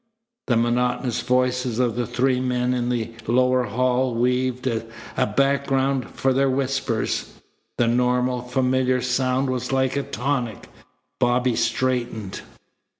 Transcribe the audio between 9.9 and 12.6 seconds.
a tonic. Bobby straightened.